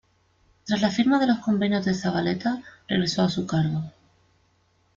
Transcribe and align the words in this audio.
Tras 0.65 0.81
la 0.81 0.89
firma 0.89 1.19
de 1.19 1.27
los 1.27 1.37
Convenios 1.37 1.85
de 1.85 1.93
Zavaleta 1.93 2.63
regresó 2.87 3.21
a 3.21 3.29
su 3.29 3.45
cargo. 3.45 3.83